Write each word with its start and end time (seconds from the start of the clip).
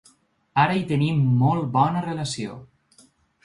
Ara 0.61 0.77
hi 0.79 0.81
tenim 0.93 1.21
molt 1.43 1.69
bona 1.77 2.05
relació. 2.09 2.61